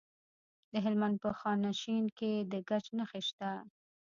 [0.71, 3.51] د هلمند په خانشین کې د ګچ نښې شته.